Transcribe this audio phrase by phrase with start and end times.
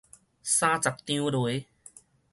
[0.41, 1.65] 三十張犂